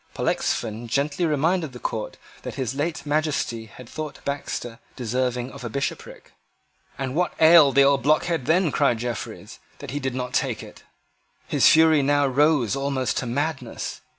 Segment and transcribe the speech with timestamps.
[0.15, 5.69] Pollexfen gently reminded the court that his late Majesty had thought Baxter deserving of a
[5.69, 6.31] bishopric.
[6.97, 10.81] "And what ailed the old blockhead then," cried Jeffreys, "that he did not take it?"
[11.47, 14.01] His fury now rose almost to madness.